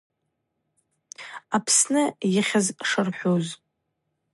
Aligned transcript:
Апсы 1.55 2.01
йыхьыз 2.33 2.67
шырхӏвуз. 2.89 3.47